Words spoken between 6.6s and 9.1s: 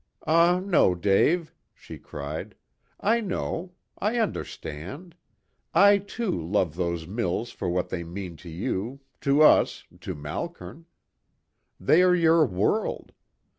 those mills for what they mean to you,